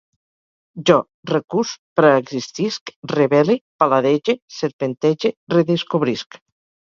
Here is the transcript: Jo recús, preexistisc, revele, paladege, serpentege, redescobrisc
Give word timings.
Jo 0.89 0.95
recús, 1.31 1.73
preexistisc, 1.99 2.93
revele, 3.13 3.59
paladege, 3.83 4.37
serpentege, 4.61 5.31
redescobrisc 5.55 6.41